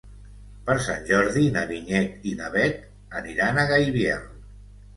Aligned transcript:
Per 0.69 0.75
Sant 0.85 1.05
Jordi 1.09 1.43
na 1.59 1.65
Vinyet 1.73 2.27
i 2.33 2.35
na 2.41 2.49
Bet 2.57 2.83
aniran 3.23 3.61
a 3.61 3.69
Gaibiel. 3.75 4.29